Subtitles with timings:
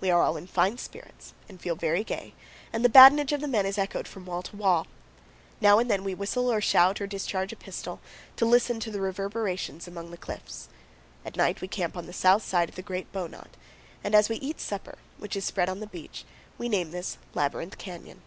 [0.00, 2.32] We are all in fine spirits and feel very gay,
[2.72, 4.86] and the badinage of the men is echoed from wall to wall.
[5.60, 8.00] Now and then we whistle or shout or discharge a pistol,
[8.36, 10.70] to listen to the reverberations among the cliffs.
[11.26, 13.50] At night we camp on the south side of the great Bowknot,
[14.02, 14.46] and as 204 CANYONS OF THE COLORADO.
[14.46, 16.24] we eat supper, which is spread on the beach,
[16.56, 18.22] we name this Labyrinth Canyon.